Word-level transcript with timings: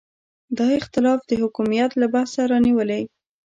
دا 0.57 0.67
اختلاف 0.79 1.19
د 1.29 1.31
حکمیت 1.41 1.91
له 2.01 2.07
بحثه 2.13 2.41
رانیولې. 2.51 3.01